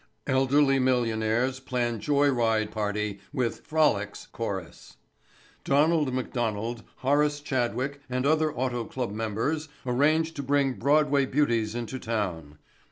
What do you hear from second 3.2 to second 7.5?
WITH "FROLICS" CHORUS–––– Donald McDonald, Horace